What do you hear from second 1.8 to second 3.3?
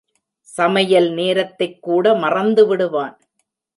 கூட மறந்துவிடுவான்.